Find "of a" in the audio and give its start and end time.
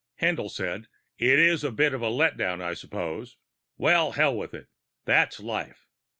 1.93-2.09